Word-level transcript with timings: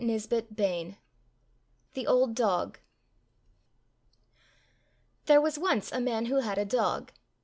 125 0.03 0.95
THE 1.93 2.07
OLD 2.07 2.33
DOG 2.33 2.33
THE 2.33 2.33
OLD 2.33 2.35
DOG 2.73 2.79
THERE 5.27 5.41
was 5.41 5.59
once 5.59 5.91
a 5.91 5.99
man 5.99 6.25
who 6.25 6.37
had 6.39 6.57
a 6.57 6.65
dog. 6.65 7.11